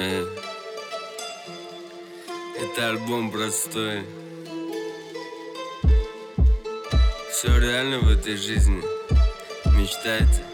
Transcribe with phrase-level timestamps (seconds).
[0.00, 0.24] Э.
[2.56, 4.04] Это альбом простой.
[7.32, 8.80] Все реально в этой жизни.
[9.76, 10.44] Мечтайте.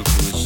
[0.00, 0.39] Music was